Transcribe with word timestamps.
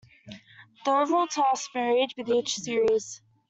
Their 0.83 1.01
overall 1.03 1.27
task 1.27 1.73
varied 1.73 2.15
with 2.17 2.27
each 2.27 2.55
series. 2.55 3.21